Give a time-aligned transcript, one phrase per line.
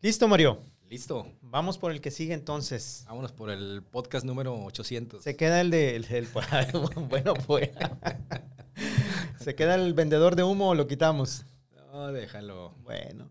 [0.00, 0.60] Listo, Mario.
[0.88, 1.26] Listo.
[1.42, 3.04] Vamos por el que sigue entonces.
[3.06, 5.22] Vámonos por el podcast número 800.
[5.22, 5.96] Se queda el de...
[5.96, 6.28] el- el-
[7.08, 7.70] bueno, pues.
[9.40, 11.44] ¿Se queda el vendedor de humo o lo quitamos?
[11.92, 12.74] No, déjalo.
[12.82, 13.30] Bueno.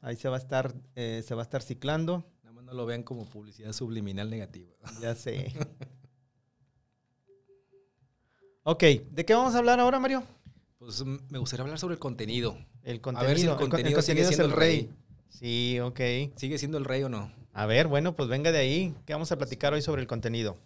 [0.00, 2.24] Ahí se va a estar, eh, se va a estar ciclando.
[2.42, 4.72] Nada más no lo vean como publicidad subliminal negativa.
[5.00, 5.52] Ya sé.
[8.64, 8.80] ok,
[9.10, 10.24] ¿de qué vamos a hablar ahora, Mario?
[10.78, 12.56] Pues mm, me gustaría hablar sobre el contenido.
[12.82, 13.56] El A ver si el contenido.
[13.58, 14.76] con- contenido sigue siendo el el rey.
[14.80, 14.90] rey.
[15.30, 16.00] Sí, ok.
[16.36, 17.32] ¿Sigue siendo el rey o no?
[17.52, 18.94] A ver, bueno, pues venga de ahí.
[19.06, 20.58] ¿Qué vamos a platicar hoy sobre el contenido?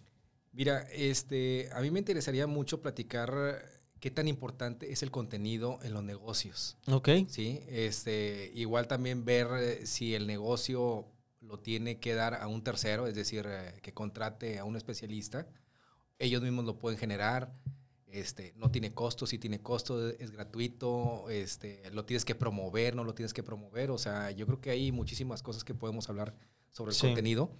[0.51, 3.61] Mira, este, a mí me interesaría mucho platicar
[3.99, 6.77] qué tan importante es el contenido en los negocios.
[6.87, 7.09] Ok.
[7.27, 7.61] ¿sí?
[7.67, 11.07] Este, igual también ver eh, si el negocio
[11.41, 15.47] lo tiene que dar a un tercero, es decir, eh, que contrate a un especialista.
[16.19, 17.51] Ellos mismos lo pueden generar.
[18.07, 23.03] Este, no tiene costo, si tiene costo, es gratuito, este, lo tienes que promover, no
[23.03, 23.91] lo tienes que promover.
[23.91, 26.35] O sea, yo creo que hay muchísimas cosas que podemos hablar
[26.71, 27.07] sobre el Sí.
[27.07, 27.51] contenido.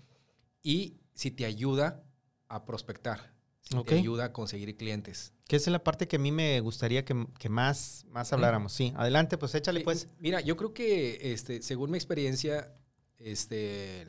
[0.61, 2.03] Y si te ayuda
[2.47, 5.33] a prospectar, si te ayuda a conseguir clientes.
[5.47, 8.71] Que esa es la parte que a mí me gustaría que, que más, más habláramos.
[8.73, 10.07] Sí, adelante, pues échale pues.
[10.19, 12.73] Mira, yo creo que este, según mi experiencia,
[13.17, 14.07] este,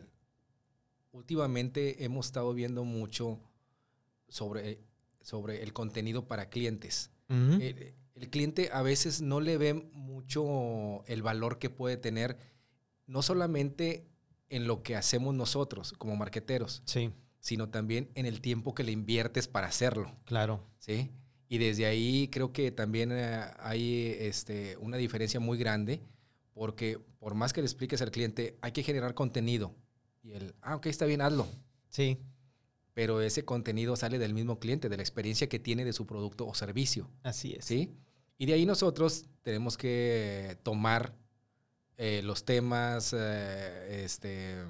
[1.12, 3.40] últimamente hemos estado viendo mucho
[4.28, 4.80] sobre,
[5.26, 7.10] sobre el contenido para clientes.
[7.28, 12.38] El, el cliente a veces no le ve mucho el valor que puede tener,
[13.08, 14.06] no solamente
[14.50, 17.10] en lo que hacemos nosotros como marqueteros, Sí,
[17.40, 20.14] sino también en el tiempo que le inviertes para hacerlo.
[20.26, 20.62] claro.
[20.78, 21.10] ¿sí?
[21.48, 26.00] Y desde ahí creo que también eh, hay este, una diferencia muy grande,
[26.54, 29.74] porque por más que le expliques al cliente, hay que generar contenido.
[30.22, 31.48] Y él, ah, ok, está bien, hazlo.
[31.88, 32.16] Sí,
[32.96, 36.46] Pero ese contenido sale del mismo cliente, de la experiencia que tiene de su producto
[36.46, 37.10] o servicio.
[37.24, 37.66] así es.
[37.66, 37.92] ¿sí?
[38.38, 41.14] Y de ahí nosotros tenemos que tomar
[41.98, 44.64] eh, los temas, eh, este,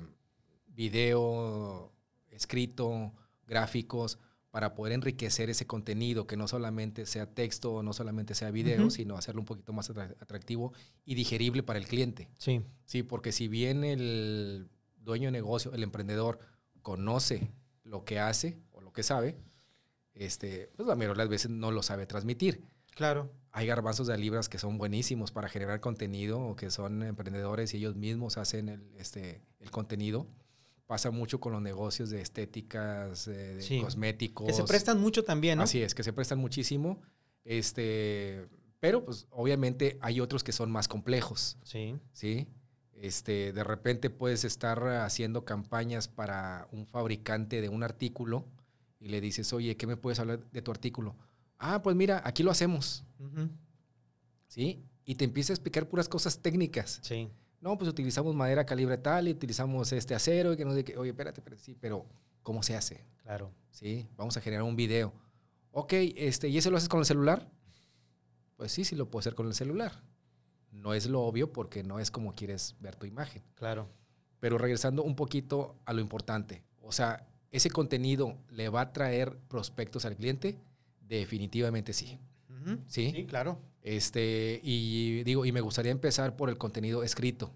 [0.74, 1.92] video,
[2.30, 3.12] escrito,
[3.46, 4.18] gráficos,
[4.50, 9.16] para poder enriquecer ese contenido, que no solamente sea texto, no solamente sea video, sino
[9.16, 10.72] hacerlo un poquito más atra- atractivo
[11.04, 12.28] y digerible para el cliente.
[12.38, 16.38] Sí, Sí, porque si bien el dueño de negocio, el emprendedor,
[16.82, 17.50] conoce
[17.86, 19.36] lo que hace o lo que sabe,
[20.14, 22.62] este, pues la mayoría de las veces no lo sabe transmitir.
[22.94, 23.30] claro.
[23.52, 27.78] Hay garbanzos de libras que son buenísimos para generar contenido o que son emprendedores y
[27.78, 30.26] ellos mismos hacen el, este, el contenido.
[30.86, 33.80] Pasa mucho con los negocios de estéticas, eh, de Sí.
[33.80, 34.46] cosméticos.
[34.46, 35.64] Que se prestan mucho también, ¿no?
[35.64, 37.00] Así es, que se prestan muchísimo.
[37.46, 38.46] Este,
[38.78, 41.56] pero pues obviamente hay otros que son más complejos.
[41.64, 42.46] Sí, ¿sí?
[43.00, 48.46] Este, de repente puedes estar haciendo campañas para un fabricante de un artículo
[48.98, 51.14] y le dices, oye, ¿qué me puedes hablar de tu artículo?
[51.58, 53.04] Ah, pues mira, aquí lo hacemos.
[54.48, 54.82] ¿sí?
[55.04, 56.98] Y te empieza a explicar puras cosas técnicas.
[57.02, 57.28] sí,
[57.60, 60.96] No, pues utilizamos madera calibre tal y utilizamos este acero y que no sé qué.
[60.96, 62.06] Oye, espérate, espérate, sí, pero
[62.42, 63.04] ¿cómo se hace?
[63.22, 63.52] claro.
[63.70, 64.08] ¿Sí?
[64.16, 65.12] Vamos a generar un video.
[65.72, 67.50] Ok, este, ¿y eso lo haces con el celular?
[68.56, 69.92] Pues sí, sí lo puedo hacer con el celular.
[70.72, 73.42] No es lo obvio porque no es como quieres ver tu imagen.
[73.54, 73.88] Claro.
[74.40, 79.36] Pero regresando un poquito a lo importante, o sea, ¿ese contenido le va a traer
[79.48, 80.58] prospectos al cliente?
[81.00, 82.18] Definitivamente sí.
[82.88, 83.12] ¿Sí?
[83.14, 83.60] Sí, claro.
[83.82, 87.52] Este, y digo, y me gustaría empezar por el contenido escrito.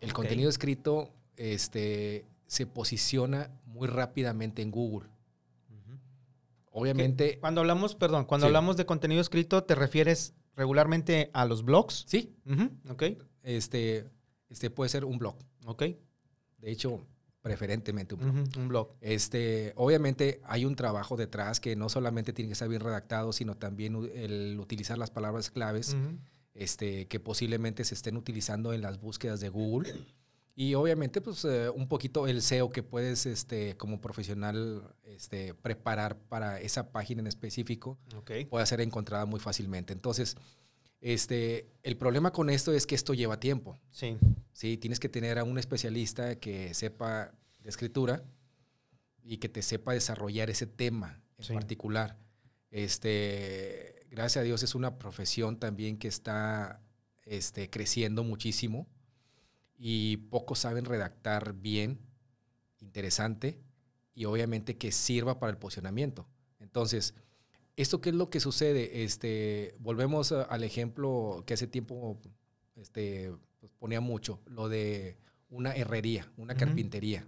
[0.00, 5.08] El contenido escrito este, se posiciona muy rápidamente en Google.
[6.72, 8.48] Obviamente, Cuando hablamos, perdón, cuando Sí.
[8.48, 12.04] hablamos de contenido escrito, ¿te refieres regularmente a los blogs?
[12.06, 12.36] sí,
[12.90, 13.04] Ok,
[13.42, 14.04] este,
[14.50, 15.36] este puede ser un blog.
[15.64, 15.84] ok.
[16.58, 17.00] De hecho,
[17.40, 18.34] preferentemente un blog.
[18.58, 18.88] Un blog.
[19.00, 23.56] Este, obviamente hay un trabajo detrás que no solamente tiene que estar bien redactado, sino
[23.56, 25.96] también el utilizar las palabras claves
[26.52, 29.94] este, que posiblemente se estén utilizando en las búsquedas de Google.
[30.62, 36.18] Y obviamente, pues, eh, un poquito el SEO que puedes, este, como profesional, este, preparar
[36.18, 38.30] para esa página en específico, Ok.
[38.50, 39.94] puede ser encontrada muy fácilmente.
[39.94, 40.36] Entonces,
[41.00, 43.78] este, el problema con esto es que esto lleva tiempo.
[43.90, 44.18] Sí.
[44.52, 44.76] ¿sí?
[44.76, 48.22] Tienes que tener a un especialista que sepa de escritura
[49.22, 51.54] y que te sepa desarrollar ese tema en Sí.
[51.54, 52.18] particular.
[52.70, 56.82] Este, gracias a Dios es una profesión también que está
[57.24, 58.86] este, creciendo muchísimo
[59.82, 61.98] y pocos saben redactar bien,
[62.80, 63.58] interesante
[64.14, 66.28] y obviamente que sirva para el posicionamiento.
[66.58, 67.14] Entonces,
[67.76, 69.04] ¿esto qué es lo que sucede?
[69.04, 72.20] Este, volvemos al ejemplo que hace tiempo
[72.76, 75.16] este, pues, ponía mucho, lo de
[75.48, 77.26] una herrería, una carpintería.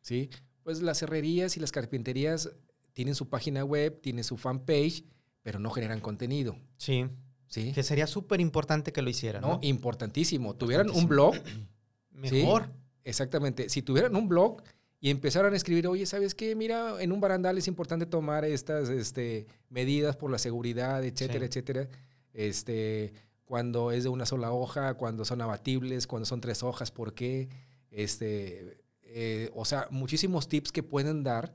[0.00, 0.28] ¿sí?
[0.64, 2.50] Pues las herrerías y las carpinterías
[2.94, 5.04] tienen su página web, tienen su fanpage,
[5.42, 6.58] pero no generan contenido.
[6.78, 7.06] Sí.
[7.46, 7.72] ¿sí?
[7.72, 9.42] Que sería súper importante que lo hicieran.
[9.42, 9.48] ¿no?
[9.48, 9.58] ¿no?
[9.62, 10.56] Importantísimo.
[10.56, 11.36] Tuvieran un blog,
[12.16, 12.70] Mejor.
[13.04, 13.68] Exactamente.
[13.68, 14.62] Si tuvieran un blog
[15.00, 16.54] y empezaran a escribir, oye, ¿sabes qué?
[16.56, 21.46] Mira, en un barandal es importante tomar estas este, medidas por la seguridad, etcétera, Sí.
[21.46, 21.88] etcétera.
[22.32, 23.12] Este,
[23.44, 27.48] cuando es de una sola hoja, cuando son abatibles, cuando son tres hojas, ¿por qué?
[27.90, 31.54] Este, eh, o sea, muchísimos tips que pueden dar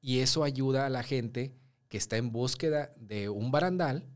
[0.00, 1.54] y eso ayuda a la gente
[1.88, 4.06] que está en búsqueda de un barandal,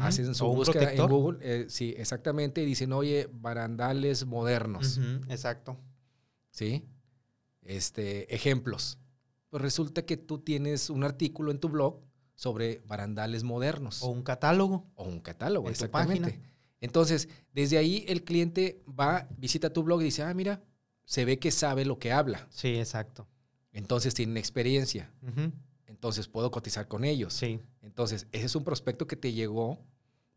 [0.00, 1.06] Hacen su O búsqueda en.
[1.06, 4.98] Google, eh, sí, exactamente, y dicen, oye, barandales modernos.
[5.28, 5.78] Exacto.
[6.52, 6.84] ¿sí?
[7.62, 8.98] Este, ejemplos.
[9.48, 12.00] Pues resulta que tú tienes un artículo en tu blog
[12.34, 14.86] sobre barandales modernos O o, un catálogo.
[14.96, 16.40] un catálogo, en exactamente.
[16.80, 20.62] Entonces, desde ahí el cliente va, visita tu blog y dice, ah, mira,
[21.04, 22.46] se ve que sabe lo que habla.
[22.50, 23.28] Sí, exacto.
[23.72, 25.12] Entonces tienen experiencia.
[25.86, 27.32] Entonces puedo cotizar con ellos.
[27.34, 27.60] Sí.
[27.82, 29.78] Entonces, ese es un prospecto que te llegó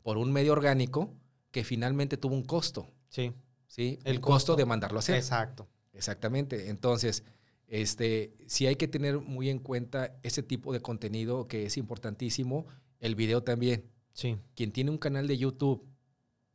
[0.02, 1.14] por un medio orgánico
[1.52, 3.32] que finalmente tuvo un costo, Sí.
[3.68, 4.00] ¿sí?
[4.04, 4.56] El costo.
[4.56, 5.16] de mandarlo a hacer.
[5.16, 5.68] Exacto.
[5.94, 6.70] Exactamente.
[6.70, 7.24] Entonces,
[7.68, 12.66] este, sí hay que tener muy en cuenta ese tipo de contenido que es importantísimo.
[13.00, 13.90] El video también.
[14.14, 14.38] Sí.
[14.56, 15.88] Quien tiene un canal de YouTube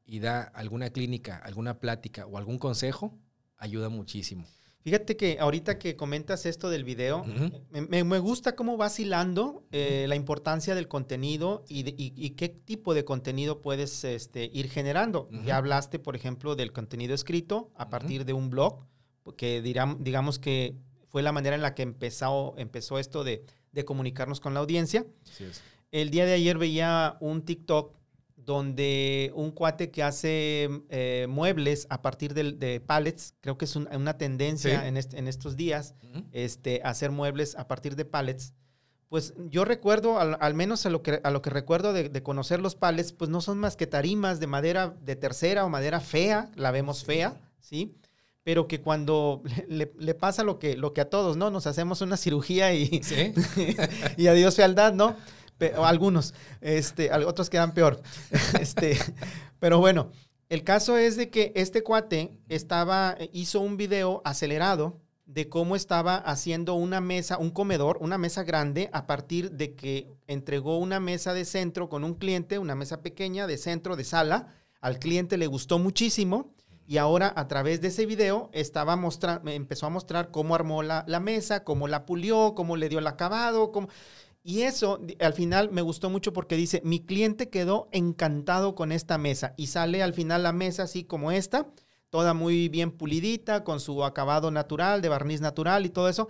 [0.04, 3.18] y da alguna clínica, alguna plática o algún consejo,
[3.56, 4.46] ayuda muchísimo.
[4.82, 7.24] Fíjate que ahorita que comentas esto del video,
[7.70, 12.14] me, me- me gusta cómo vas hilando eh, la importancia del contenido y, de- y-
[12.16, 15.28] y qué tipo de contenido puedes este, ir generando.
[15.44, 18.86] Ya hablaste, por ejemplo, del contenido escrito a partir de un blog,
[19.36, 20.76] que diram- digamos que
[21.08, 25.04] fue la manera en la que empezó, empezó esto de, de comunicarnos con la audiencia.
[25.30, 25.60] Así es.
[25.92, 27.96] El día de ayer veía un TikTok
[28.50, 33.76] donde un cuate que hace eh, muebles a partir del- de, pallets, creo que es
[33.76, 34.86] un- una tendencia Sí.
[34.88, 35.94] en, est- en estos días,
[36.32, 38.54] este, hacer muebles a partir de pallets.
[39.08, 42.22] Pues yo recuerdo, al, al menos a lo que, a lo que recuerdo de, de
[42.24, 46.00] conocer los pallets, pues no son más que tarimas de madera de tercera o madera
[46.00, 47.94] fea, la vemos fea, ¿sí?
[48.42, 51.50] Pero que cuando le, le pasa lo que, lo que a todos, ¿no?
[51.50, 53.32] Nos hacemos una cirugía y, Sí.
[54.16, 55.14] y adiós fealdad, ¿no?
[55.68, 58.02] Algunos, este, otros quedan peor.
[58.60, 58.98] este,
[59.58, 60.10] pero bueno,
[60.48, 66.16] el caso es de que este cuate estaba, hizo un video acelerado de cómo estaba
[66.16, 71.34] haciendo una mesa, un comedor, una mesa grande, a partir de que entregó una mesa
[71.34, 74.54] de centro con un cliente, una mesa pequeña de centro, de sala.
[74.80, 76.52] Al cliente le gustó muchísimo
[76.84, 78.98] y ahora a través de ese video estaba
[79.46, 83.06] empezó a mostrar cómo armó la, la mesa, cómo la pulió, cómo le dio el
[83.06, 83.88] acabado, cómo...
[84.42, 89.18] Y eso al final me gustó mucho porque dice, mi cliente quedó encantado con esta
[89.18, 91.68] mesa y sale al final la mesa así como esta,
[92.08, 96.28] toda muy bien pulidita, con su acabado natural, de barniz natural y todo eso.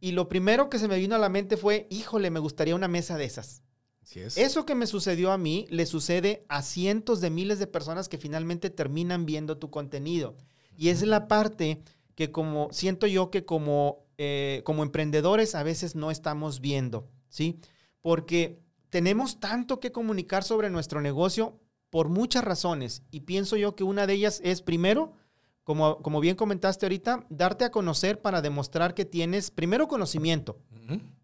[0.00, 2.88] Y lo primero que se me vino a la mente fue, híjole, me gustaría una
[2.88, 3.62] mesa de esas.
[4.02, 4.38] Así es.
[4.38, 8.16] Eso que me sucedió a mí le sucede a cientos de miles de personas que
[8.16, 10.36] finalmente terminan viendo tu contenido.
[10.76, 11.82] Y es la parte
[12.14, 17.58] que como siento yo que como, eh, como emprendedores a veces no estamos viendo, ¿sí?
[18.02, 18.60] Porque
[18.90, 23.02] tenemos tanto que comunicar sobre nuestro negocio por muchas razones.
[23.10, 25.12] Y pienso yo que una de ellas es, primero,
[25.64, 30.58] como, como bien comentaste ahorita, darte a conocer para demostrar que tienes, primero, conocimiento.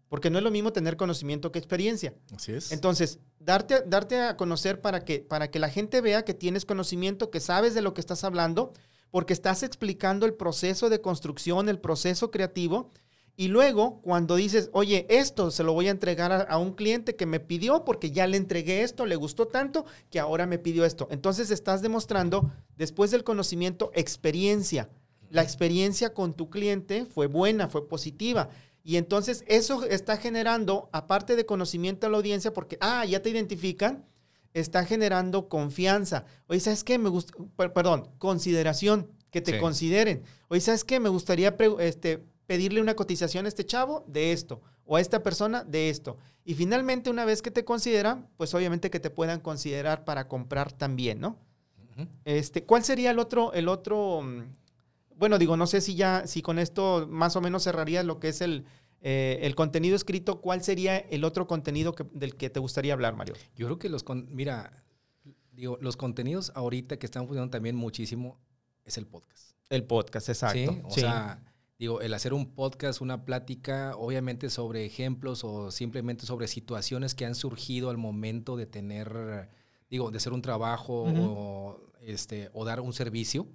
[0.09, 2.13] Porque no es lo mismo tener conocimiento que experiencia.
[2.33, 2.71] Así es.
[2.71, 7.29] Entonces, darte, darte a conocer para que, para que la gente vea que tienes conocimiento,
[7.29, 8.71] que sabes de lo que estás hablando,
[9.11, 12.91] porque estás explicando el proceso de construcción, el proceso creativo.
[13.39, 17.15] Y luego, cuando dices, oye, esto se lo voy a entregar a, a un cliente
[17.15, 20.83] que me pidió porque ya le entregué esto, le gustó tanto que ahora me pidió
[20.85, 21.07] esto.
[21.11, 24.89] Entonces estás demostrando, después del conocimiento, experiencia.
[25.29, 28.49] La experiencia con tu cliente fue buena, fue positiva.
[28.83, 33.29] Y entonces eso está generando, aparte de conocimiento a la audiencia, porque, ah, ya te
[33.29, 34.03] identifican,
[34.55, 36.25] está generando confianza.
[36.47, 36.97] Oye, ¿sabes qué?
[36.97, 39.59] Me gusta, per- perdón, consideración, que te Sí.
[39.59, 40.23] consideren.
[40.47, 40.99] Oye, ¿sabes qué?
[40.99, 45.63] Me gustaría este, pedirle una cotización a este chavo de esto, o a esta persona
[45.63, 46.17] de esto.
[46.45, 50.71] Y finalmente, una vez que te consideran, pues obviamente que te puedan considerar para comprar
[50.71, 51.37] también, ¿no?
[52.25, 54.43] Este, ¿Cuál sería el otro, el otro, mm,
[55.17, 58.29] bueno, digo, no sé si ya, si con esto más o menos cerraría lo que
[58.29, 58.65] es el,
[59.01, 63.15] eh, el contenido escrito, ¿cuál sería el otro contenido que- del que te gustaría hablar,
[63.15, 63.33] Mario?
[63.55, 64.83] Yo creo que los, con- mira,
[65.53, 68.37] digo, los contenidos ahorita que están funcionando también muchísimo
[68.85, 69.53] es el podcast.
[69.69, 70.71] El podcast, exacto.
[70.71, 71.41] Sí, o sea,
[71.79, 77.25] digo, el hacer un podcast, una plática, obviamente sobre ejemplos o simplemente sobre situaciones que
[77.25, 79.49] han surgido al momento de tener,
[79.89, 83.47] digo, de hacer un trabajo o, este, o dar un servicio.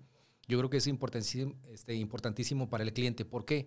[0.48, 3.24] Yo creo que es importantísimo, este, importantísimo para el cliente.
[3.24, 3.66] ¿Por qué?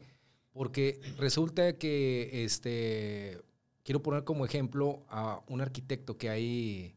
[0.52, 3.42] Porque resulta que, este,
[3.84, 6.96] quiero poner como ejemplo a un arquitecto que hay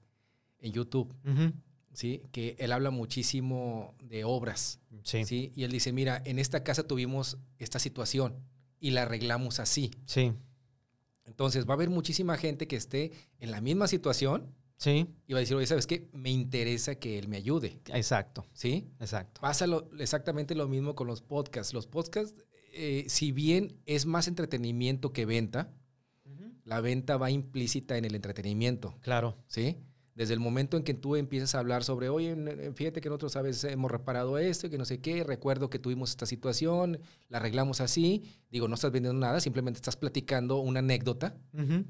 [0.60, 1.14] en YouTube.
[1.24, 1.52] Ujú.
[1.98, 2.22] ¿Sí?
[2.30, 5.24] Que él habla muchísimo de obras, Sí.
[5.24, 5.52] ¿sí?
[5.56, 8.36] Y él dice, mira, en esta casa tuvimos esta situación
[8.78, 9.90] y la arreglamos así.
[10.06, 10.32] Sí.
[11.24, 15.08] Entonces va a haber muchísima gente que esté en la misma situación Sí.
[15.26, 16.08] y va a decir, oye, ¿sabes qué?
[16.12, 18.46] Me interesa que él me ayude, Exacto.
[18.52, 18.86] ¿sí?
[19.00, 19.40] Exacto.
[19.40, 21.74] Pasa lo- exactamente lo mismo con los podcasts.
[21.74, 25.74] Los podcasts, eh, si bien es más entretenimiento que venta,
[26.64, 29.36] la venta va implícita en el entretenimiento, Claro.
[29.48, 29.78] ¿sí?
[30.18, 32.34] Desde el momento en que tú empiezas a hablar sobre, oye,
[32.74, 35.78] fíjate que nosotros a veces hemos reparado esto, y que no sé qué, recuerdo que
[35.78, 36.98] tuvimos esta situación,
[37.28, 41.84] la arreglamos así, digo, no estás vendiendo nada, simplemente estás platicando una anécdota, Ujú.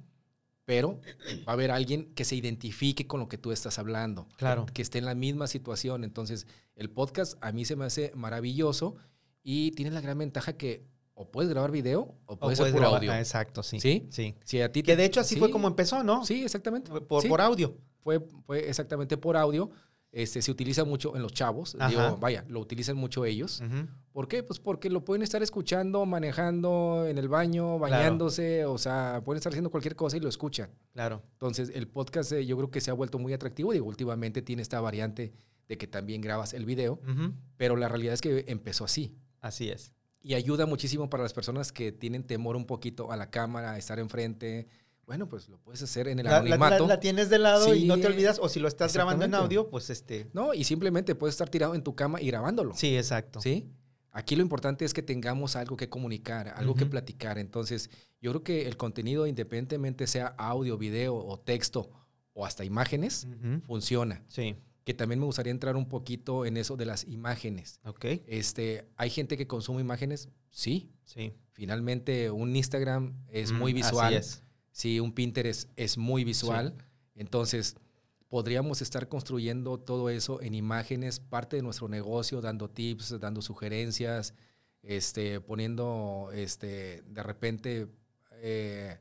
[0.66, 1.00] pero
[1.48, 4.66] va a haber alguien que se identifique con lo que tú estás hablando, Claro.
[4.66, 6.04] que, que esté en la misma situación.
[6.04, 8.96] Entonces, el podcast a mí se me hace maravilloso
[9.42, 12.74] y tiene la gran ventaja que o puedes grabar video o O puede ser puedes
[12.76, 13.10] grabar- audio.
[13.12, 13.80] ah, exacto, sí.
[13.80, 14.06] ¿Sí?
[14.10, 14.34] Sí.
[14.44, 16.24] Si a ti Que de hecho así sí, fue como empezó, ¿no?
[16.24, 16.92] Sí, exactamente.
[17.00, 17.76] Por, Sí, por audio.
[18.08, 19.68] Fue, fue exactamente por audio.
[20.10, 21.76] Este, se utiliza mucho en los chavos.
[21.90, 23.62] Digo, vaya, lo utilizan mucho ellos.
[24.12, 24.42] ¿Por qué?
[24.42, 29.50] Pues porque lo pueden estar escuchando, manejando en el baño, bañándose, o sea, pueden estar
[29.50, 30.70] haciendo cualquier cosa y lo escuchan.
[30.94, 31.22] Claro.
[31.32, 33.74] Entonces, el podcast eh, yo creo que se ha vuelto muy atractivo.
[33.74, 35.34] Digo, últimamente tiene esta variante
[35.68, 36.98] de que también grabas el video,
[37.58, 39.14] pero la realidad es que empezó así.
[39.42, 39.92] Así es.
[40.22, 43.78] Y ayuda muchísimo para las personas que tienen temor un poquito a la cámara, a
[43.78, 44.68] estar enfrente.
[45.08, 46.82] Bueno, pues lo puedes hacer en el La, anonimato.
[46.86, 49.34] la- la tienes de lado y no te olvidas, o si lo estás grabando en
[49.34, 50.28] audio, pues este.
[50.34, 52.74] No, y simplemente puedes estar tirado en tu cama y grabándolo.
[52.76, 53.40] Sí, exacto.
[53.40, 53.66] ¿Sí?
[54.10, 57.38] Aquí lo importante es que tengamos algo que comunicar, algo que platicar.
[57.38, 57.88] Entonces,
[58.20, 61.90] yo creo que el contenido, independientemente sea audio, video o texto
[62.34, 63.26] o hasta imágenes,
[63.66, 64.22] funciona.
[64.28, 64.56] Sí.
[64.84, 67.80] Que también me gustaría entrar un poquito en eso de las imágenes.
[67.84, 68.04] Ok.
[68.26, 70.28] Este, ¿Hay gente que consume imágenes?
[70.50, 70.90] Sí.
[71.04, 71.32] Sí.
[71.52, 74.06] Finalmente, un Instagram es muy Mm, visual.
[74.14, 74.42] Así es.
[74.78, 76.72] Sí, un Pinterest es muy visual.
[77.16, 77.74] Entonces,
[78.28, 84.34] podríamos estar construyendo todo eso en imágenes, parte de nuestro negocio, dando tips, dando sugerencias,
[84.84, 87.88] este, poniendo este, de repente
[88.34, 88.98] eh,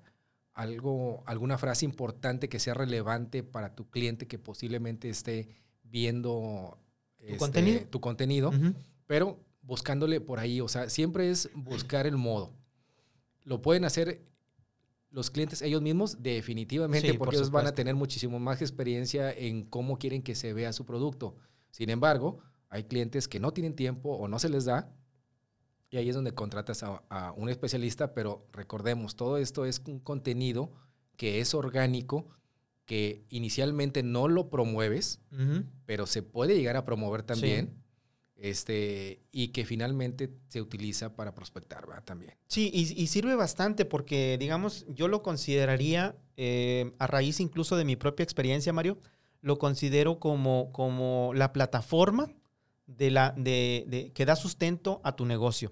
[0.55, 5.47] algo, alguna frase importante que sea relevante para tu cliente que posiblemente esté
[5.83, 6.79] viendo
[7.19, 7.81] este, contenido?
[7.85, 8.51] tu contenido
[9.05, 12.51] pero buscándole por ahí, o sea, siempre es buscar el modo.
[13.43, 14.25] Lo pueden hacer
[15.09, 19.31] los clientes ellos mismos, definitivamente, Sí, por porque ellos van a tener muchísimo más experiencia
[19.31, 21.35] en cómo quieren que se vea su producto.
[21.71, 24.93] Sin embargo, hay clientes que no tienen tiempo o no se les da,
[25.89, 29.99] y ahí es donde contratas a, a un especialista, pero recordemos, todo esto es un
[29.99, 30.73] contenido
[31.15, 32.27] que es orgánico,
[32.85, 35.19] que inicialmente no lo promueves,
[35.85, 37.83] pero se puede llegar a promover también.
[38.39, 42.03] Este, y que finalmente se utiliza para prospectar, ¿verdad?
[42.03, 42.33] También.
[42.47, 47.85] Sí, y, y sirve bastante porque, digamos, yo lo consideraría, eh, a raíz incluso de
[47.85, 48.99] mi propia experiencia, Mario,
[49.41, 52.31] lo considero como, como la plataforma
[52.85, 55.71] de la, de, de- que da sustento a tu negocio.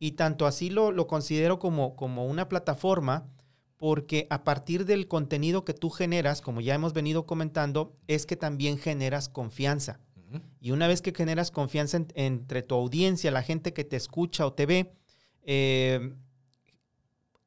[0.00, 3.28] Y tanto así lo, lo considero como, como una plataforma
[3.76, 8.36] porque a partir del contenido que tú generas, como ya hemos venido comentando, es que
[8.36, 10.00] también generas confianza.
[10.60, 14.46] Y una vez que generas confianza en- entre tu audiencia, la gente que te escucha
[14.46, 14.92] o te ve,
[15.44, 16.14] eh,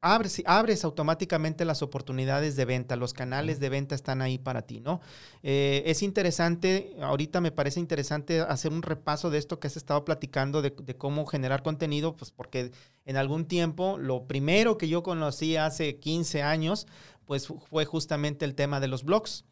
[0.00, 4.78] abres, abres automáticamente las oportunidades de venta, los canales de venta están ahí para ti,
[4.80, 5.00] ¿no?
[5.42, 10.04] Eh, es interesante, ahorita me parece interesante hacer un repaso de esto que has estado
[10.04, 12.70] platicando, de, de cómo generar contenido, pues porque
[13.06, 16.86] en algún tiempo lo primero que yo conocí hace 15 años,
[17.28, 19.44] pues fue justamente el tema de los blogs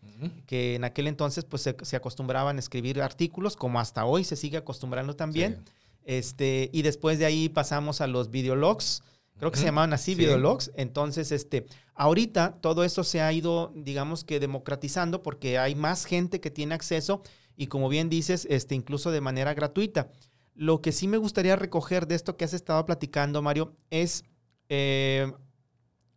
[0.46, 4.34] que en aquel entonces pues se, se acostumbraban a escribir artículos, como hasta hoy se
[4.34, 5.62] sigue acostumbrando también.
[5.66, 5.72] Sí.
[6.06, 9.02] Este, y después de ahí pasamos a los videologs,
[9.38, 10.20] creo que se llamaban así, Sí.
[10.20, 10.72] videologs.
[10.74, 16.40] Entonces, este, ahorita todo esto se ha ido, digamos que democratizando porque hay más gente
[16.40, 17.20] que tiene acceso
[17.58, 20.10] y como bien dices, este, incluso de manera gratuita.
[20.54, 24.24] Lo que sí me gustaría recoger de esto que has estado platicando, Mario, es
[24.70, 25.30] eh,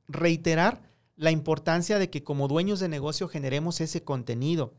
[0.07, 0.88] reiterar
[1.19, 4.73] la importancia de que como dueños de negocio generemos ese contenido.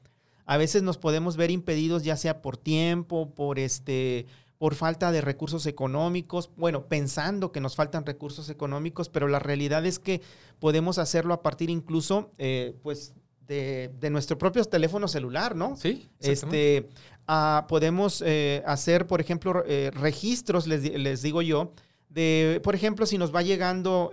[0.47, 5.21] A veces nos podemos ver impedidos ya sea por tiempo, por este por falta de
[5.21, 10.21] recursos económicos, bueno, pensando que nos faltan recursos económicos, pero la realidad es que
[10.59, 13.15] podemos hacerlo a partir incluso, eh, pues,
[13.47, 15.77] de, de nuestro propio teléfono celular, ¿no?
[15.77, 16.11] Sí.
[16.21, 16.91] Este,
[17.27, 21.73] ah, podemos eh, hacer, por ejemplo, eh, registros, les, les digo yo,
[22.11, 24.11] de, por ejemplo, si nos va llegando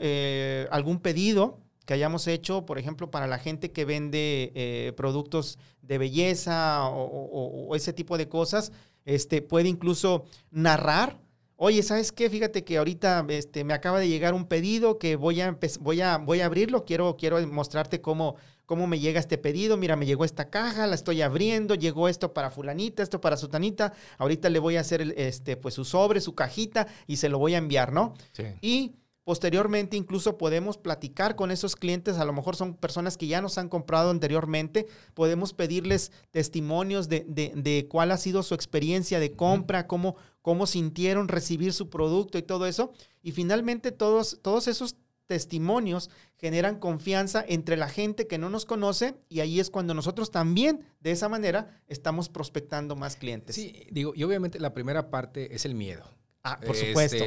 [0.72, 5.98] algún pedido que hayamos hecho, por ejemplo, para la gente que vende eh, productos de
[5.98, 8.72] belleza o, o- o ese tipo de cosas,
[9.06, 11.26] este, puede incluso narrar
[11.60, 12.30] Oye, ¿sabes qué?
[12.30, 16.20] Fíjate que ahorita este, me acaba de llegar un pedido que voy a, voy a,
[16.20, 16.86] voy a abrirlo.
[16.86, 18.36] Quiero, quiero mostrarte cómo,
[18.68, 19.76] cómo me llega este pedido.
[19.76, 21.74] Mira, me llegó esta caja, la estoy abriendo.
[21.74, 23.92] Llegó esto para fulanita, esto para sutanita.
[24.20, 27.56] Ahorita le voy a hacer este, pues, su sobre, su cajita y se lo voy
[27.56, 28.14] a enviar, ¿no?
[28.34, 28.44] Sí.
[28.62, 28.96] Y
[29.28, 33.58] Posteriormente, incluso podemos platicar con esos clientes, a lo mejor son personas que ya nos
[33.58, 39.86] han comprado anteriormente, podemos pedirles testimonios de, de, cuál ha sido su experiencia de compra,
[39.86, 42.94] cómo, cómo sintieron recibir su producto y todo eso.
[43.22, 49.16] Y finalmente todos, todos esos testimonios generan confianza entre la gente que no nos conoce
[49.28, 53.58] y ahí es cuando nosotros también de esa manera estamos prospectando más clientes.
[53.58, 56.10] Sí, digo, y obviamente la primera parte es el miedo.
[56.44, 57.26] Ah, por supuesto.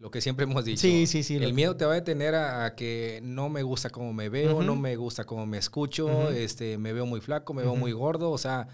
[0.00, 0.80] Lo que siempre hemos dicho.
[0.80, 1.36] Sí, sí, sí.
[1.36, 4.74] El miedo te va a detener a, que no me gusta cómo me veo, no
[4.74, 8.38] me gusta cómo me escucho, este, me veo muy flaco, me veo muy gordo, o
[8.38, 8.66] sea,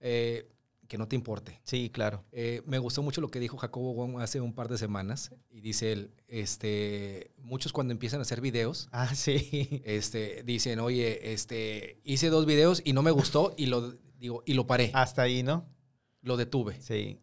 [0.00, 0.50] eh,
[0.88, 1.60] que no te importe.
[1.62, 2.24] Sí, claro.
[2.32, 5.60] Eh, me gustó mucho lo que dijo Jacobo Wong hace un par de semanas y
[5.60, 9.80] dice él, este, muchos cuando empiezan a hacer videos, ah, sí.
[9.84, 14.54] este, dicen, oye, este, hice dos videos y no me gustó y lo, digo, y
[14.54, 14.90] lo paré.
[14.92, 15.68] Hasta ahí, ¿no?
[16.20, 16.80] Lo detuve.
[16.80, 17.20] Sí.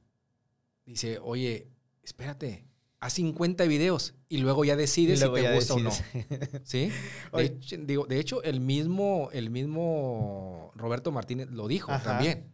[0.86, 1.68] Dice, oye,
[2.02, 2.71] espérate,
[3.02, 5.92] a 50 videos y luego ya decides si te gusta o no.
[6.64, 6.92] ¿Sí?
[7.34, 12.54] De hecho, digo, de hecho, el mismo, el mismo Roberto Martínez lo dijo también.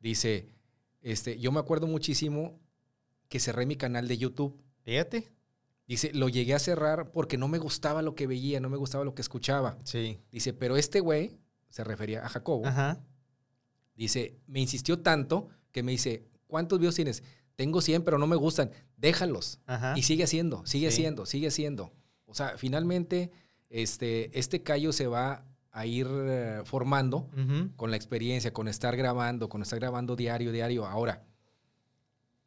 [0.00, 0.48] Dice,
[1.00, 2.60] este, yo me acuerdo muchísimo
[3.28, 4.60] que cerré mi canal de YouTube.
[4.82, 5.32] Fíjate.
[5.86, 9.04] Dice, lo llegué a cerrar porque no me gustaba lo que veía, no me gustaba
[9.04, 9.78] lo que escuchaba.
[9.84, 10.18] Sí.
[10.32, 13.00] Dice, pero este güey, se refería a Jacobo, Ajá.
[13.94, 17.22] dice, me insistió tanto que me dice, ¿cuántos videos tienes?
[17.56, 19.60] Tengo 100, pero no me gustan, déjalos.
[19.96, 21.92] Y sigue haciendo, sigue haciendo, sigue haciendo.
[22.26, 23.30] O sea, finalmente,
[23.70, 27.28] este, este callo se va a ir eh, formando
[27.76, 30.86] con la experiencia, con estar grabando, con estar grabando diario, diario.
[30.86, 31.24] Ahora,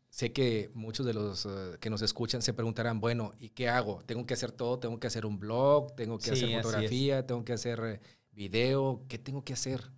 [0.09, 4.01] sé que muchos de los eh, que nos escuchan se preguntarán, bueno, ¿y qué hago?
[4.05, 4.79] ¿Tengo que hacer todo?
[4.79, 5.95] ¿Tengo que hacer un blog?
[5.95, 7.25] ¿Tengo que hacer fotografía?
[7.27, 7.99] ¿Tengo que hacer eh,
[8.31, 9.03] video?
[9.07, 9.91] ¿Qué tengo que hacer?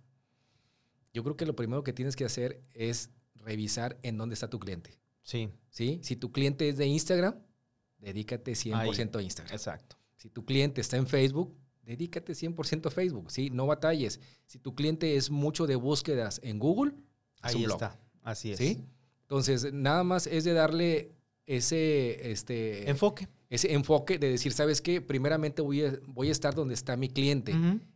[1.12, 4.58] Yo creo que lo primero que tienes que hacer es revisar en dónde está tu
[4.58, 4.99] cliente.
[5.22, 5.50] Sí.
[5.70, 6.00] ¿Sí?
[6.02, 7.34] Si tu cliente es de Instagram,
[7.98, 9.54] dedícate 100% a Instagram.
[9.54, 9.96] Exacto.
[10.16, 13.50] Si tu cliente está en Facebook, dedícate 100% a Facebook, ¿sí?
[13.50, 14.20] No batalles.
[14.46, 16.94] Si tu cliente es mucho de búsquedas en Google,
[17.40, 17.98] ahí está.
[18.22, 18.58] Así es.
[18.58, 18.84] ¿Sí?
[19.22, 21.14] Entonces, nada más es de darle
[21.50, 23.28] ese este, enfoque.
[23.48, 25.00] Ese enfoque de decir, ¿sabes qué?
[25.00, 27.52] Primeramente voy a, voy a estar donde está mi cliente.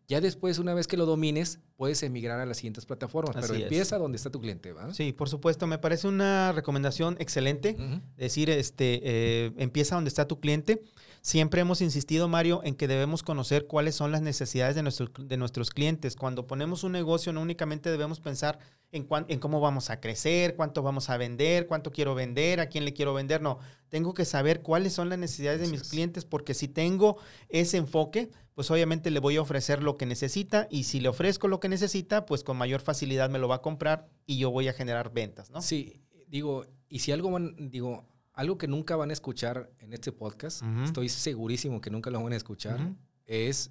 [0.09, 3.97] Ya después, una vez que lo domines, puedes emigrar a las siguientes plataformas, pero empieza
[3.97, 4.73] donde está tu cliente.
[4.73, 4.93] ¿va?
[4.93, 5.69] Sí, por supuesto.
[5.69, 7.77] Me parece una recomendación excelente.
[8.17, 10.83] Decir, este, eh, empieza donde está tu cliente.
[11.25, 15.39] Siempre hemos insistido, Mario, en que debemos conocer cuáles son las necesidades de, nuestro, de
[15.39, 16.17] nuestros clientes.
[16.17, 18.59] Cuando ponemos un negocio, no únicamente debemos pensar
[18.93, 22.85] en, en cómo vamos a crecer, cuánto vamos a vender, cuánto quiero vender, a quién
[22.85, 23.41] le quiero vender.
[23.41, 23.59] No,
[23.89, 27.17] tengo que saber cuáles son las necesidades de mis clientes, porque si tengo
[27.49, 31.49] ese enfoque, pues obviamente le voy a ofrecer lo que necesita y si le ofrezco
[31.49, 34.69] lo que necesita, pues con mayor facilidad me lo va a comprar y yo voy
[34.69, 35.63] a generar ventas, ¿no?
[35.63, 38.05] Sí, digo, y si algo digo,
[38.35, 42.33] algo que nunca van a escuchar en este podcast, estoy segurísimo que nunca lo van
[42.33, 42.93] a escuchar,
[43.27, 43.71] es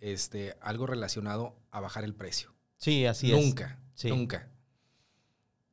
[0.00, 2.54] este, algo relacionado a bajar el precio.
[2.76, 3.44] Sí, así es.
[3.44, 4.50] Nunca, nunca.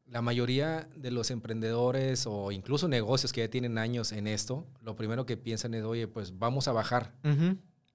[0.06, 4.96] La mayoría de los emprendedores o incluso negocios que ya tienen años en esto, lo
[4.96, 7.16] primero que piensan es, oye, pues vamos a bajar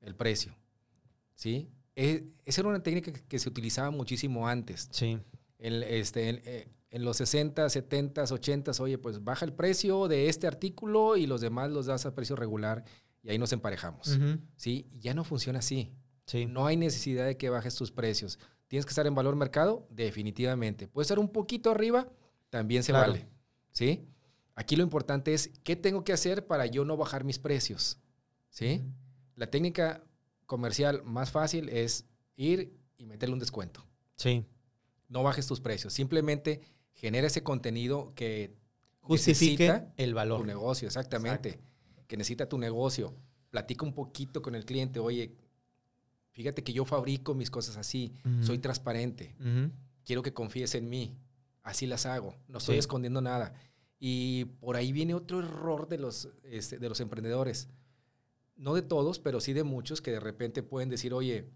[0.00, 0.56] el precio.
[1.34, 1.68] ¿Sí?
[1.94, 4.88] E, esa era una técnica que, se utilizaba muchísimo antes.
[4.90, 5.18] Sí.
[5.58, 10.46] El, este, eh, en los 60, 70, 80, oye, pues baja el precio de este
[10.46, 12.84] artículo y los demás los das a precio regular
[13.22, 14.18] y ahí nos emparejamos.
[14.56, 14.88] ¿Sí?
[14.98, 15.92] Ya no funciona así.
[16.26, 16.46] Sí.
[16.46, 18.38] No hay necesidad de que bajes tus precios.
[18.68, 19.86] ¿Tienes que estar en valor mercado?
[19.90, 20.88] Definitivamente.
[20.88, 22.08] ¿Puede estar un poquito arriba?
[22.50, 23.28] También se vale.
[23.72, 24.06] ¿Sí?
[24.54, 27.98] Aquí lo importante es qué tengo que hacer para yo no bajar mis precios.
[28.48, 28.82] ¿Sí?
[29.36, 30.04] La técnica
[30.46, 33.86] comercial más fácil es ir y meterle un descuento.
[34.16, 34.44] Sí.
[35.08, 35.92] No bajes tus precios.
[35.92, 36.60] Simplemente
[37.00, 38.54] genera ese contenido que
[39.00, 40.40] justifique el valor.
[40.40, 41.58] Tu negocio, exactamente.
[42.06, 43.14] Que necesita tu negocio.
[43.48, 45.00] Platica un poquito con el cliente.
[45.00, 45.34] Oye,
[46.32, 48.12] fíjate que yo fabrico mis cosas así.
[48.42, 49.34] Soy transparente.
[50.04, 51.16] Quiero que confíes en mí.
[51.62, 52.36] Así las hago.
[52.48, 53.54] No estoy escondiendo nada.
[53.98, 57.68] Y por ahí viene otro error de los, este, de los emprendedores.
[58.56, 61.48] No de todos, pero sí de muchos que de repente pueden decir, oye,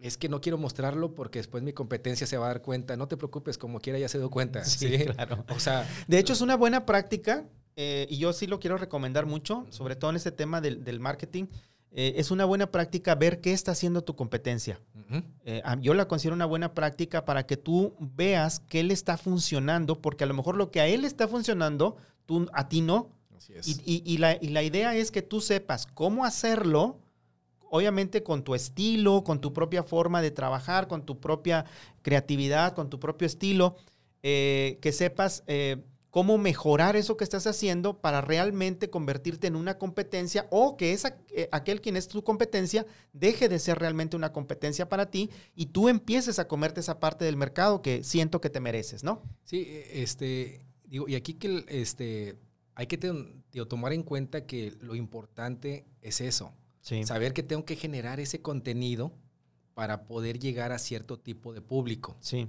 [0.00, 2.96] es que no quiero mostrarlo porque después mi competencia se va a dar cuenta.
[2.96, 4.64] No te preocupes, como quiera ya se dio cuenta.
[4.70, 5.44] Sí, claro.
[5.54, 7.44] O sea, de hecho es una buena práctica
[7.76, 11.46] eh, y yo sí lo quiero recomendar mucho, sobre todo en este tema del, marketing.
[11.92, 14.80] eh, es una buena práctica ver qué está haciendo tu competencia.
[15.44, 20.00] Eh, yo la considero una buena práctica para que tú veas qué le está funcionando,
[20.00, 23.10] porque a lo mejor lo que a él está funcionando, tú, a ti no.
[23.64, 27.00] Y, la, y la idea es que tú sepas cómo hacerlo,
[27.70, 31.64] obviamente con tu estilo, con tu propia forma de trabajar, con tu propia
[32.02, 33.76] creatividad, con tu propio estilo,
[34.22, 35.42] eh, que sepas
[36.10, 41.16] cómo mejorar eso que estás haciendo para realmente convertirte en una competencia o que esa,
[41.30, 45.66] eh, aquel quien es tu competencia deje de ser realmente una competencia para ti y
[45.66, 49.22] tú empieces a comerte esa parte del mercado que siento que te mereces, ¿no?
[49.44, 52.36] Sí, e, este, digo, y aquí que este,
[52.74, 52.98] hay que
[53.68, 59.12] tomar en cuenta que lo importante es eso, saber que tengo que generar ese contenido
[59.74, 62.16] para poder llegar a cierto tipo de público.
[62.20, 62.48] Sí.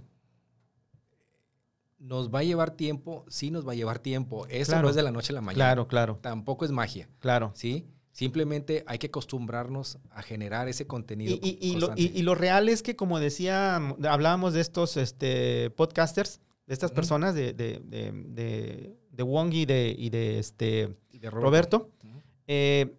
[1.99, 3.25] ¿Nos va a llevar tiempo?
[3.29, 4.47] Sí, nos va a llevar tiempo.
[4.47, 5.63] Eso no es de la noche a la mañana.
[5.63, 6.19] Claro, claro.
[6.21, 7.07] Tampoco es magia.
[7.19, 7.51] Claro.
[7.53, 7.85] ¿Sí?
[8.11, 11.37] Simplemente hay que acostumbrarnos a generar ese contenido.
[11.41, 17.35] Y, lo, real es que, como decía, hablábamos de estos este, podcasters, de estas personas,
[17.35, 21.89] de, de, de, de, Wong y de, y de, este, Roberto,
[22.47, 22.97] eh,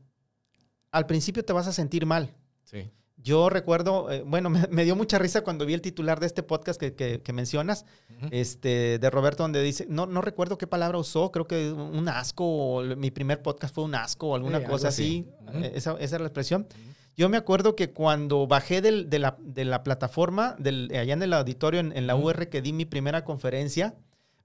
[0.92, 2.34] al principio te vas a sentir mal.
[2.62, 2.90] Sí.
[3.16, 6.80] Yo recuerdo, eh, bueno, me, dio mucha risa cuando vi el titular de este podcast
[6.80, 7.86] que, mencionas,
[8.30, 12.44] este, de Roberto, donde dice, no, no recuerdo qué palabra usó, creo que un asco,
[12.44, 16.24] o mi primer podcast fue un asco o alguna cosa así, eh, esa, esa, era
[16.24, 16.66] la expresión.
[17.14, 21.32] Yo me acuerdo que cuando bajé de, la, de, la, plataforma, del, allá en el
[21.34, 23.94] auditorio, en, la UR que di mi primera conferencia,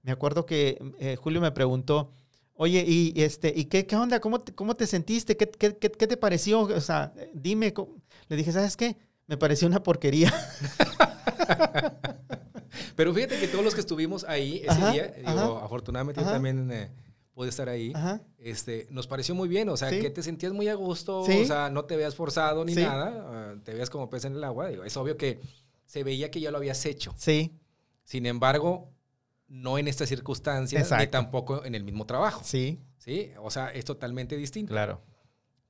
[0.02, 2.12] me acuerdo que eh, Julio me preguntó,
[2.60, 4.18] Oye, y este, ¿y qué, qué onda?
[4.18, 5.36] ¿Cómo te, cómo te sentiste?
[5.36, 6.62] ¿Qué, qué, qué, te pareció?
[6.62, 7.72] O sea, dime.
[8.26, 8.96] Le dije, ¿sabes qué?
[9.28, 10.34] Me pareció una porquería.
[12.96, 16.90] Pero fíjate que todos los que estuvimos ahí ese día, digo, afortunadamente yo también eh,
[17.32, 17.92] pude estar ahí,
[18.38, 21.70] este, nos pareció muy bien, o sea, que te sentías muy a gusto, o sea,
[21.70, 24.82] no te veas forzado ni nada, ah, te veías como pez en el agua, digo,
[24.82, 25.38] es obvio que
[25.86, 27.14] se veía que ya lo habías hecho.
[27.16, 27.52] Sí.
[28.02, 28.90] Sin embargo,
[29.48, 32.42] no en estas circunstancias, ni tampoco en el mismo trabajo.
[32.44, 32.78] Sí.
[32.98, 34.72] Sí, o sea, es totalmente distinto.
[34.72, 35.00] Claro.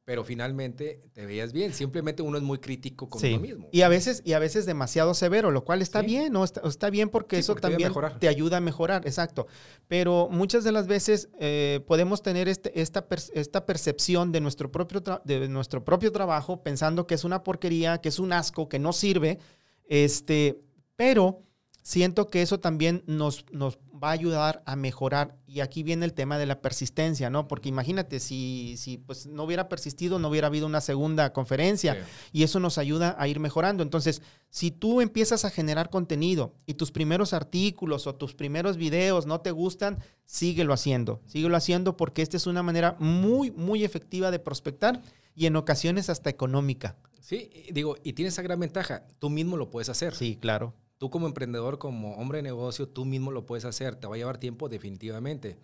[0.04, 1.74] Pero finalmente te veías bien.
[1.74, 3.68] Simplemente uno es muy crítico con uno mismo.
[3.72, 6.44] Y a veces, y a veces demasiado severo, lo cual está bien, ¿no?
[6.44, 9.46] Está, bien porque eso también te, ayuda a mejorar, exacto.
[9.86, 15.02] Pero muchas de las veces eh, podemos tener este, esta, esta percepción de nuestro, propio
[15.24, 18.94] de nuestro propio trabajo pensando que es una porquería, que es un asco, que no
[18.94, 19.38] sirve.
[19.84, 20.62] Este,
[20.96, 21.42] pero
[21.88, 25.38] siento que eso también nos, nos va a ayudar a mejorar.
[25.46, 27.48] Y aquí viene el tema de la persistencia, ¿no?
[27.48, 32.42] Porque imagínate, si, si pues, no hubiera persistido, no hubiera habido una segunda conferencia y
[32.42, 33.82] eso nos ayuda a ir mejorando.
[33.82, 34.20] Entonces,
[34.50, 39.40] si tú empiezas a generar contenido y tus primeros artículos o tus primeros videos no
[39.40, 41.22] te gustan, síguelo haciendo.
[41.24, 45.00] Síguelo haciendo porque esta es una manera muy, muy efectiva de prospectar
[45.34, 46.96] y en ocasiones hasta económica.
[47.22, 50.14] Sí, digo, y tienes esa gran ventaja, tú mismo lo puedes hacer.
[50.14, 50.74] Sí, claro.
[50.98, 53.96] Tú como emprendedor, como hombre de negocio, tú mismo lo puedes hacer.
[53.96, 55.56] Te va a llevar tiempo definitivamente.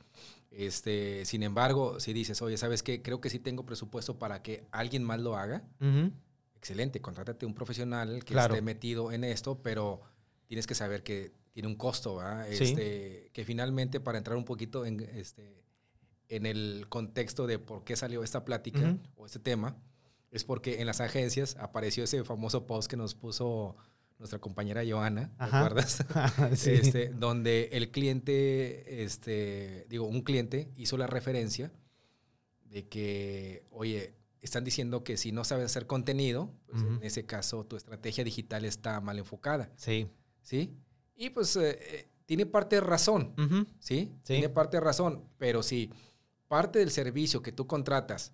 [0.51, 3.03] Este, sin embargo, si dices, oye, ¿sabes qué?
[3.03, 5.65] Creo que sí tengo presupuesto para que alguien más lo haga.
[6.55, 10.01] Excelente, contrátate un profesional que esté metido en esto, pero
[10.47, 12.49] tienes que saber que tiene un costo, ¿verdad?
[12.51, 15.65] Este, que finalmente para entrar un poquito en, este,
[16.29, 19.77] en el contexto de por qué salió esta plática o este tema,
[20.31, 23.77] es porque en las agencias apareció ese famoso post que nos puso
[24.19, 26.05] nuestra compañera Joana, ¿recuerdas?
[26.67, 31.73] este, donde el cliente, este, digo, un cliente hizo la referencia
[32.65, 37.65] de que, oye, están diciendo que si no sabes hacer contenido, pues en ese caso
[37.65, 39.73] tu estrategia digital está mal enfocada.
[39.77, 40.09] Sí.
[40.43, 40.77] ¿Sí?
[41.17, 43.35] Y pues eh, eh, tiene parte de razón,
[43.79, 44.13] ¿sí?
[44.23, 45.91] Tiene parte de razón, pero si
[46.49, 48.33] parte del servicio que tú contratas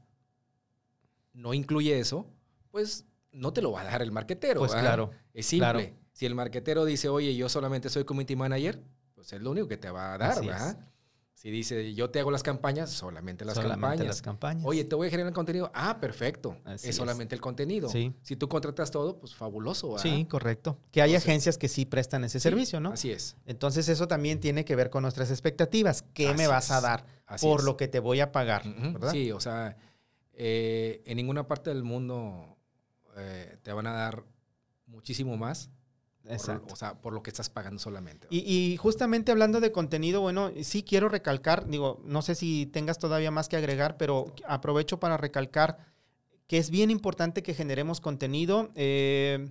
[1.32, 2.26] no incluye eso,
[2.70, 4.60] pues no te lo va a dar el marquetero.
[4.60, 5.10] Pues claro.
[5.32, 5.94] Es simple.
[6.12, 8.82] Si el marquetero dice, oye, yo solamente soy community manager,
[9.14, 10.86] pues es lo único que te va a dar, ¿verdad?
[11.40, 14.06] Si dice, yo te hago las campañas, solamente las campañas.
[14.06, 14.62] las campañas.
[14.66, 15.70] Oye, te voy a generar el contenido.
[15.72, 16.58] Ah, perfecto.
[16.82, 17.88] es solamente el contenido.
[17.88, 18.12] Sí.
[18.20, 19.92] Si tú contratas todo, pues fabuloso.
[19.92, 20.02] ¿verdad?
[20.02, 20.76] Sí, correcto.
[20.90, 22.92] Que hay agencias que sí prestan ese servicio, ¿no?
[22.92, 23.38] Así es.
[23.46, 26.02] Entonces eso también tiene que ver con nuestras expectativas.
[26.12, 27.06] ¿Qué me vas a dar
[27.40, 28.62] por lo que te voy a pagar?
[29.10, 29.78] Sí, o sea,
[30.34, 32.58] eh, en ninguna parte del mundo
[33.16, 34.24] eh, te van a dar
[34.86, 35.70] muchísimo más.
[36.28, 36.74] Exacto.
[36.74, 38.26] o sea, por lo que estás pagando solamente.
[38.30, 43.30] Y, justamente hablando de contenido, bueno, sí quiero recalcar, digo, no sé si tengas todavía
[43.30, 45.78] más que agregar, pero aprovecho para recalcar
[46.46, 48.70] que es bien importante que generemos contenido.
[48.74, 49.50] Eh,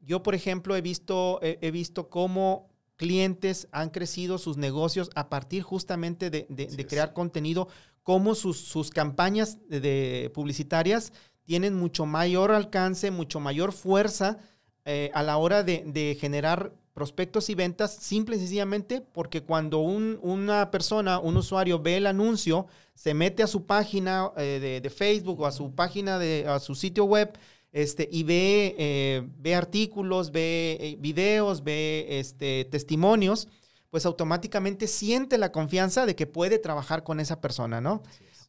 [0.00, 5.62] yo, por ejemplo, he visto, he, visto cómo clientes han crecido sus negocios a partir
[5.62, 7.68] justamente de, crear contenido,
[8.02, 11.12] cómo sus, sus campañas de publicitarias
[11.46, 14.38] tienen mucho mayor alcance, mucho mayor fuerza
[14.84, 19.78] eh, a la hora de, de, generar prospectos y ventas, simple y sencillamente porque cuando
[19.78, 24.80] un, una persona, un usuario ve el anuncio, se mete a su página eh, de,
[24.80, 27.38] de, Facebook o a su página de a su sitio web
[27.72, 33.48] este, y ve, eh, ve artículos, ve videos, ve este, testimonios,
[33.90, 38.02] pues automáticamente siente la confianza de que puede trabajar con esa persona, ¿no?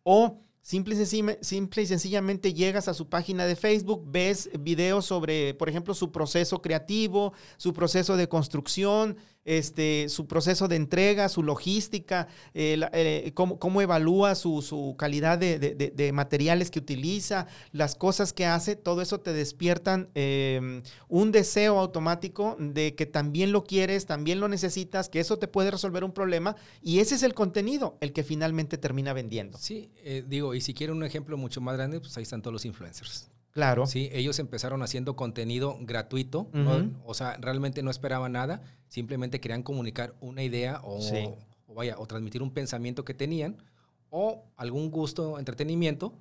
[0.03, 0.95] O Simple
[1.81, 6.61] y, sencillamente llegas a su página de Facebook, ves videos sobre, por ejemplo, su proceso
[6.61, 9.15] creativo, su proceso de construcción,
[9.47, 16.79] este, su proceso de entrega, su logística, eh, cómo, evalúa su, calidad de, materiales que
[16.79, 23.05] utiliza, las cosas que hace, todo eso te despiertan em, un deseo automático de que
[23.05, 27.15] también lo quieres, también lo necesitas, que eso te puede resolver un problema y ese
[27.15, 29.57] es el contenido, el que finalmente termina vendiendo.
[29.57, 32.53] Sí, eh, digo, y si quieren un ejemplo mucho más grande, pues ahí están todos
[32.53, 33.31] los influencers.
[33.57, 33.87] Claro.
[33.87, 36.47] Sí, ellos empezaron haciendo contenido gratuito,
[37.03, 40.99] o sea, realmente no esperaban nada, simplemente querían comunicar una idea o,
[41.73, 43.57] vaya, o transmitir un pensamiento que tenían
[44.11, 46.13] o algún gusto, entretenimiento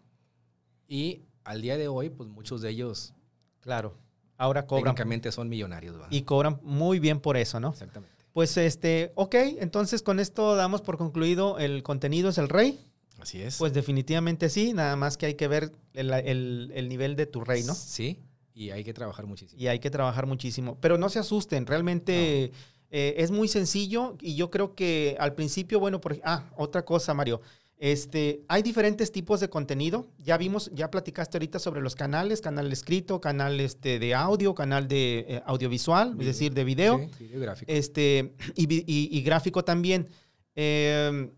[0.89, 3.13] y al día de hoy, pues muchos de ellos,
[3.61, 3.99] claro,
[4.39, 4.95] ahora cobran.
[4.95, 5.95] Técnicamente son millonarios.
[6.09, 7.69] Y cobran muy bien por eso, ¿no?
[7.69, 8.17] Exactamente.
[8.33, 12.86] Pues este, ok, entonces con esto damos por concluido el contenido es el rey.
[13.21, 13.57] Así es.
[13.57, 17.75] Pues definitivamente sí, nada más que hay que ver el, nivel de tu reino.
[17.75, 18.21] Sí,
[18.55, 19.61] y hay que trabajar muchísimo.
[19.61, 20.79] Y hay que trabajar muchísimo.
[20.81, 22.53] Pero no se asusten, realmente
[22.91, 27.15] eh, es muy sencillo y yo creo que al principio, bueno, por, ah, otra cosa,
[27.15, 27.41] Mario.
[27.79, 30.07] Este, hay diferentes tipos de contenido.
[30.19, 34.89] Ya vimos, ya platicaste ahorita sobre los canales, canal escrito, canal este, de audio, canal
[34.89, 36.99] de eh, audiovisual, es decir, de video.
[37.19, 37.71] Sí, video gráfico.
[37.71, 40.09] Este, y, gráfico también.
[40.55, 41.31] Em,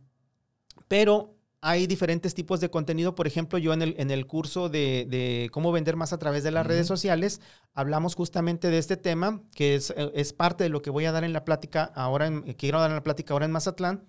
[0.86, 3.14] pero hay diferentes tipos de contenido.
[3.14, 6.50] Por ejemplo, yo en el, en el curso de, cómo vender más a través de
[6.50, 7.40] las redes sociales,
[7.74, 11.12] hablamos justamente de este tema, que es, eh, es, parte de lo que voy a
[11.12, 14.04] dar en la plática ahora, en, quiero dar en la plática ahora en Mazatlán.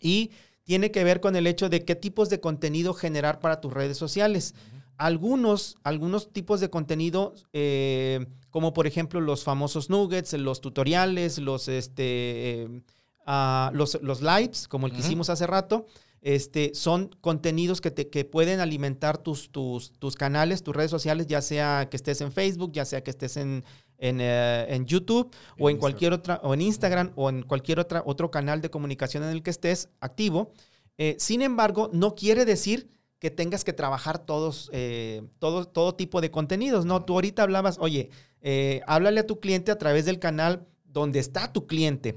[0.00, 0.30] Y
[0.64, 3.98] tiene que ver con el hecho de qué tipos de contenido generar para tus redes
[3.98, 4.54] sociales.
[4.96, 11.68] Algunos, algunos tipos de contenido, eh, como por ejemplo los famosos nuggets, los tutoriales, los,
[11.68, 12.82] este, eh,
[13.26, 15.86] ah, los, los lives, como el que hicimos hace rato,
[16.24, 21.26] este, son contenidos que, te, que pueden alimentar tus, tus, tus, canales, tus redes sociales,
[21.26, 23.62] ya sea que estés en Facebook, ya sea que estés en,
[23.98, 28.30] en, eh, YouTube o en cualquier otra, o en Instagram o en cualquier otra, otro
[28.30, 30.50] canal de comunicación en el que estés activo.
[30.96, 36.22] Eh, sin embargo, no quiere decir que tengas que trabajar todos, eh, todo, todo tipo
[36.22, 37.04] de contenidos, ¿no?
[37.04, 38.08] Tú ahorita hablabas, oye,
[38.86, 42.16] háblale a tu cliente a través del canal donde está tu cliente.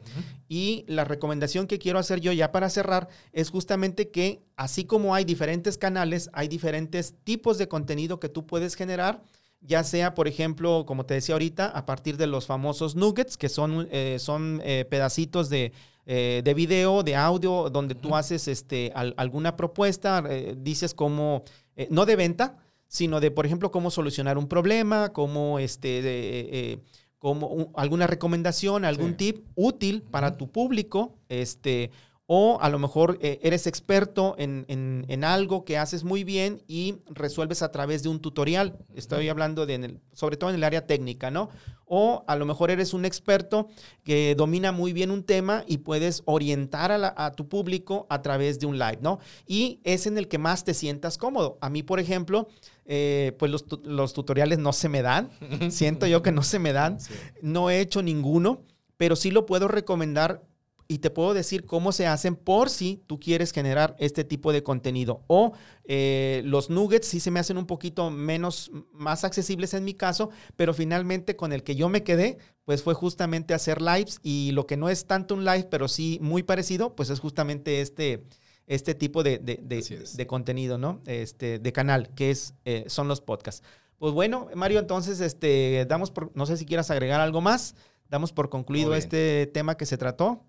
[0.49, 5.13] Y la recomendación que quiero hacer yo ya para cerrar es justamente que así como
[5.13, 9.23] hay diferentes canales, hay diferentes tipos de contenido que tú puedes generar,
[9.61, 13.49] ya sea, por ejemplo, como te decía ahorita, a partir de los famosos nuggets, que
[13.49, 15.73] son, eh, son eh, pedacitos de,
[16.05, 20.23] eh, de, video, de audio, donde tú haces este, alguna propuesta,
[20.55, 21.43] dices cómo,
[21.89, 22.57] no de venta,
[22.87, 26.81] sino de, por ejemplo, cómo solucionar un problema, cómo este, de,
[27.19, 31.91] como alguna recomendación, algún tip útil para tu público, este,
[32.27, 36.97] o a lo mejor eh, eres experto en, en, algo que haces muy bien y
[37.07, 38.77] resuelves a través de un tutorial.
[38.93, 41.49] Estoy hablando de, sobre todo en el área técnica, ¿no?
[41.85, 43.69] O a lo mejor eres un experto
[44.03, 48.59] que domina muy bien un tema y puedes orientar a, a tu público a través
[48.59, 49.19] de un live, ¿no?
[49.47, 51.57] Y es en el que más te sientas cómodo.
[51.61, 52.49] A mí, por ejemplo,
[52.85, 55.29] eh, pues los, los, tutoriales no se me dan.
[55.69, 56.97] Siento yo que no se me dan.
[57.41, 58.63] No he hecho ninguno,
[58.97, 60.43] pero sí lo puedo recomendar
[60.87, 64.63] y te puedo decir cómo se hacen por si tú quieres generar este tipo de
[64.63, 65.23] contenido.
[65.27, 69.93] O eh, los nuggets sí se me hacen un poquito menos, más accesibles en mi
[69.93, 74.51] caso, pero finalmente con el que yo me quedé, pues fue justamente hacer lives y
[74.51, 78.23] lo que no es tanto un live, pero sí muy parecido, pues es justamente este
[78.67, 81.01] este tipo de, de, contenido, ¿no?
[81.05, 83.63] Este, de canal, que es, eh, son los podcasts.
[83.97, 87.75] Pues bueno, Mario, entonces, este, damos por, no sé si quieras agregar algo más,
[88.09, 90.43] damos por concluido este tema que se trató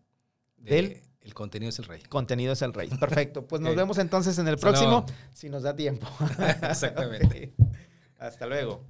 [0.59, 1.03] del...
[1.21, 2.01] El contenido es el rey.
[2.09, 2.89] Contenido es el rey.
[2.89, 3.47] Perfecto.
[3.47, 6.07] Pues nos vemos entonces en el próximo, si nos da tiempo.
[6.63, 7.53] Exactamente.
[8.19, 8.87] Hasta luego.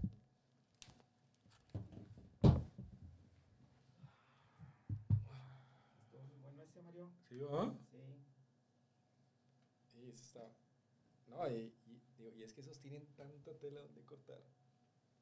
[11.46, 11.72] y,
[12.18, 14.42] y, es que esos tienen tanta tela donde cortar.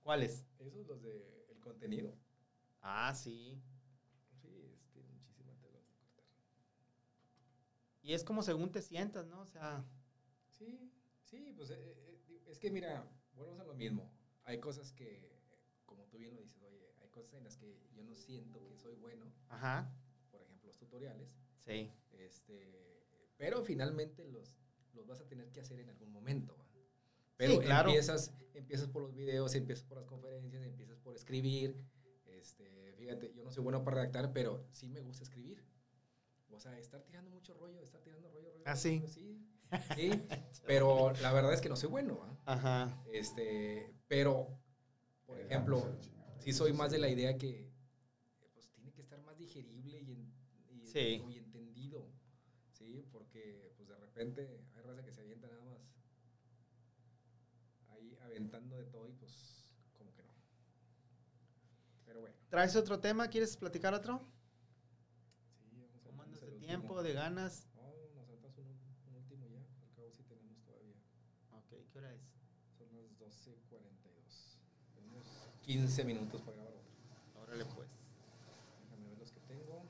[0.03, 0.47] ¿Cuáles?
[0.59, 2.15] Esos, los de el contenido.
[2.81, 3.61] Ah, sí.
[4.41, 6.25] Sí, tienen muchísima tela donde cortar.
[8.07, 9.41] Y es como según te sientas, ¿no?
[9.41, 9.85] O sea.
[10.47, 10.93] Sí,
[11.25, 14.09] sí, pues eh, eh, es que mira, volvemos a lo mismo.
[14.45, 15.29] Hay cosas que,
[15.85, 18.77] como tú bien lo dices, oye, hay cosas en las que yo no siento que
[18.77, 19.27] soy bueno.
[19.49, 19.93] Ajá.
[20.31, 21.35] Por ejemplo, los tutoriales.
[21.59, 21.91] Sí.
[22.13, 23.03] Este,
[23.39, 24.57] pero finalmente los,
[24.95, 26.57] los vas a tener que hacer en algún momento.
[27.37, 27.89] Pero claro.
[27.89, 31.77] empiezas, empiezas por los videos, empiezas por las conferencias, empiezas por escribir.
[32.25, 35.61] Este, fíjate, yo no soy bueno para redactar, pero sí me gusta escribir.
[36.51, 38.65] O sea, estar tirando mucho rollo, estar tirando rollo, rollo.
[38.67, 39.03] Ah, sí.
[39.07, 39.47] sí.
[39.95, 40.11] Sí,
[40.67, 42.39] pero la verdad es que no soy bueno.
[42.45, 43.03] Ajá.
[43.13, 44.59] Este, pero,
[45.27, 45.99] por ejemplo,
[46.39, 47.69] sí soy más de la idea que
[48.55, 50.33] pues, tiene que estar más digerible y,
[50.71, 51.23] y, sí.
[51.29, 52.09] y entendido.
[52.71, 55.81] Sí, porque pues de repente hay raza que se avienta nada más
[57.89, 60.33] ahí aventando de todo y pues como que no.
[62.05, 62.37] Pero bueno.
[62.51, 63.29] ¿Traes otro tema?
[63.29, 64.21] ¿Quieres platicar otro?
[65.27, 67.69] Sí, vamos a ¿Cómo andas de tiempo, de ganas?
[67.77, 69.61] No, nos saltas un, un, último ya.
[69.83, 70.97] Al cabo sí tenemos todavía.
[71.53, 72.23] Ok, ¿qué hora es?
[72.77, 74.59] Son las 12.42.
[74.95, 75.25] Tenemos
[75.63, 77.43] 15 minutos para grabar otro.
[77.43, 77.89] Órale pues.
[78.83, 79.85] Déjame ver los que tengo.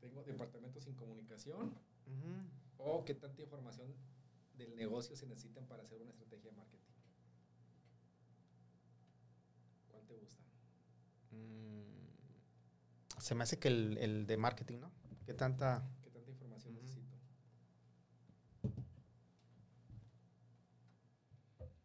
[0.00, 1.68] Tengo departamentos sin comunicación.
[1.68, 2.58] Uh -huh.
[2.78, 3.94] O qué tanta información
[4.56, 6.78] del negocio se necesitan para hacer una estrategia de marketing.
[9.90, 10.42] ¿Cuál te gusta?
[11.30, 11.97] Mm,
[13.20, 14.90] se me hace que el, el, de marketing, ¿no?
[15.26, 15.82] ¿Qué tanta